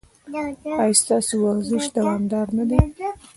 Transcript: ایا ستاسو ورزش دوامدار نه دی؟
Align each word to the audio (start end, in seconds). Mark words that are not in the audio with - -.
ایا 0.81 0.97
ستاسو 1.01 1.33
ورزش 1.45 1.83
دوامدار 1.95 2.47
نه 2.57 2.63
دی؟ 2.69 2.79